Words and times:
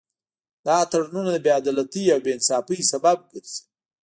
دا 0.65 0.77
تړونونه 0.91 1.29
د 1.33 1.37
بې 1.43 1.51
عدالتۍ 1.59 2.03
او 2.13 2.19
بې 2.23 2.31
انصافۍ 2.37 2.79
سبب 2.91 3.17
ګرځي 3.31 3.61